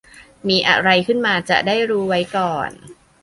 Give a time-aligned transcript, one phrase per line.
[0.47, 2.69] มีอะไรขึ้นมาจะได้รู้ไว้ก่อน